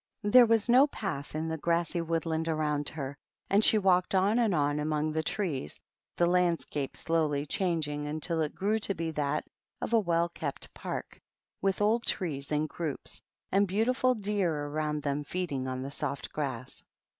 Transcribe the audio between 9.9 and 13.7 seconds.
a well ke park, with old trees in groups, and